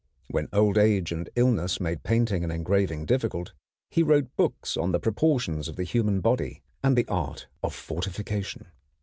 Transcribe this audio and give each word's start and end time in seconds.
When 0.31 0.47
old 0.51 0.79
age 0.79 1.11
and 1.11 1.29
illness 1.35 1.79
made 1.79 2.01
painting 2.01 2.43
and 2.43 2.51
engraving 2.51 3.05
difficult, 3.05 3.53
he 3.91 4.01
wrote 4.01 4.35
books 4.35 4.75
on 4.75 4.93
the 4.93 4.99
proportions 4.99 5.67
of 5.67 5.75
the 5.75 5.83
human 5.83 6.21
body 6.21 6.63
and 6.83 6.97
the 6.97 7.07
art 7.07 7.45
of 7.61 7.75
fortification. 7.75 8.69